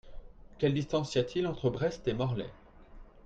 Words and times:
Quelle 0.57 0.73
distance 0.73 1.13
y 1.13 1.19
a-t-il 1.19 1.45
entre 1.45 1.69
Brest 1.69 2.07
et 2.07 2.15
Morlaix? 2.15 2.49